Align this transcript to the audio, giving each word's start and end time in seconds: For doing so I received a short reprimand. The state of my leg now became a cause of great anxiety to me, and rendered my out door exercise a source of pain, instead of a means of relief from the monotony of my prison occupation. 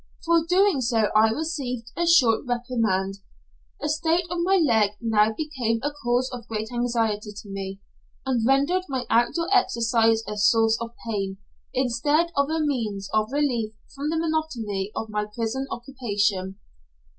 For 0.25 0.43
doing 0.43 0.81
so 0.81 1.09
I 1.15 1.29
received 1.29 1.91
a 1.95 2.07
short 2.07 2.47
reprimand. 2.47 3.19
The 3.79 3.87
state 3.87 4.23
of 4.31 4.39
my 4.39 4.55
leg 4.55 4.93
now 4.99 5.31
became 5.31 5.79
a 5.83 5.91
cause 6.03 6.27
of 6.33 6.47
great 6.47 6.71
anxiety 6.73 7.29
to 7.35 7.47
me, 7.47 7.81
and 8.25 8.43
rendered 8.43 8.81
my 8.89 9.05
out 9.11 9.35
door 9.35 9.47
exercise 9.55 10.23
a 10.27 10.37
source 10.39 10.75
of 10.81 10.95
pain, 11.07 11.37
instead 11.71 12.31
of 12.35 12.49
a 12.49 12.61
means 12.61 13.11
of 13.13 13.31
relief 13.31 13.75
from 13.93 14.09
the 14.09 14.17
monotony 14.17 14.91
of 14.95 15.07
my 15.11 15.25
prison 15.31 15.67
occupation. 15.69 16.57